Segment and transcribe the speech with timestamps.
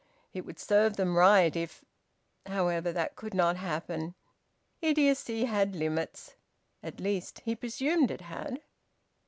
[0.33, 1.85] It would serve them right if
[2.47, 4.15] However, that could not happen.
[4.81, 6.33] Idiocy had limits.
[6.81, 8.63] At least he presumed it had.